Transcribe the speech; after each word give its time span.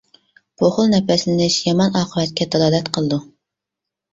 بۇ 0.61 0.69
خىل 0.77 0.87
نەپەسلىنىش 0.93 1.57
يامان 1.65 1.99
ئاقىۋەتكە 2.01 2.49
دالالەت 2.57 2.91
قىلىدۇ. 2.99 3.21